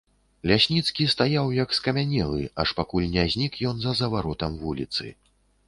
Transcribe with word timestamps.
Лясніцкі 0.51 1.05
стаяў, 1.13 1.51
як 1.57 1.75
скамянелы, 1.79 2.41
аж 2.65 2.73
пакуль 2.79 3.07
не 3.19 3.29
знік 3.37 3.61
ён 3.73 3.87
за 3.87 3.95
заваротам 4.03 4.59
вуліцы. 4.67 5.15